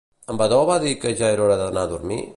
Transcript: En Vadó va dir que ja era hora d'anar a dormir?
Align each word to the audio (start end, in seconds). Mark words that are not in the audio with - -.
En 0.33 0.37
Vadó 0.41 0.61
va 0.69 0.77
dir 0.85 0.95
que 1.03 1.13
ja 1.21 1.31
era 1.37 1.45
hora 1.49 1.59
d'anar 1.63 1.85
a 1.87 1.91
dormir? 1.97 2.23